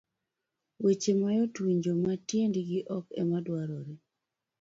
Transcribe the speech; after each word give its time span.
Weche 0.83 1.11
mayot 1.21 1.53
winjo 1.63 1.93
ma 2.03 2.13
tiendgi 2.27 2.77
ok 2.97 3.05
ema 3.21 3.37
dwarore. 3.45 3.93